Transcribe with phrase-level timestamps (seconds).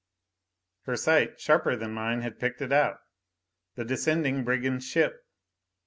[0.85, 3.01] Her sight, sharper than mine, had picked it out.
[3.75, 5.27] The descending brigand ship!